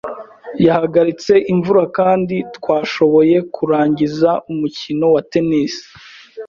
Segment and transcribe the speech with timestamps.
[0.65, 5.73] Yahagaritse imvura kandi twashoboye kurangiza umukino wa tennis.